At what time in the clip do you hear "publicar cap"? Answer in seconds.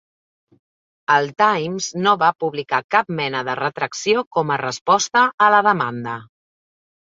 2.45-3.13